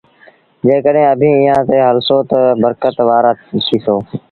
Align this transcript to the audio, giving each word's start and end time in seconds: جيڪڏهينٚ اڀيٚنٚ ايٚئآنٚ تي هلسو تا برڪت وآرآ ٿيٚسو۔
جيڪڏهينٚ 0.65 1.11
اڀيٚنٚ 1.13 1.37
ايٚئآنٚ 1.41 1.67
تي 1.69 1.75
هلسو 1.87 2.17
تا 2.29 2.39
برڪت 2.61 2.95
وآرآ 3.07 3.31
ٿيٚسو۔ 3.61 3.95